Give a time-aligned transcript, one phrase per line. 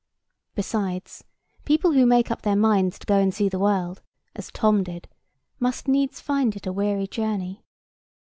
[0.55, 1.23] Besides,
[1.63, 4.01] people who make up their minds to go and see the world,
[4.35, 5.07] as Tom did,
[5.59, 7.61] must needs find it a weary journey.